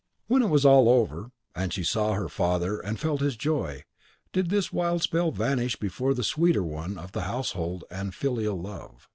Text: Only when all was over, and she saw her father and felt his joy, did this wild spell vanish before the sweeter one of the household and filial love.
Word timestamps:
Only 0.31 0.41
when 0.45 0.65
all 0.65 0.85
was 0.85 0.87
over, 0.87 1.29
and 1.53 1.71
she 1.71 1.83
saw 1.83 2.13
her 2.13 2.27
father 2.27 2.79
and 2.79 2.99
felt 2.99 3.21
his 3.21 3.35
joy, 3.37 3.83
did 4.33 4.49
this 4.49 4.73
wild 4.73 5.03
spell 5.03 5.29
vanish 5.31 5.75
before 5.75 6.15
the 6.15 6.23
sweeter 6.23 6.63
one 6.63 6.97
of 6.97 7.11
the 7.11 7.21
household 7.29 7.83
and 7.91 8.11
filial 8.15 8.59
love. 8.59 9.07